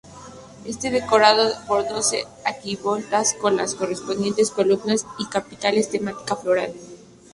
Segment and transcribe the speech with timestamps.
[0.71, 6.73] Está decorada por doce arquivoltas con las correspondientes columnas y capiteles de temática floral.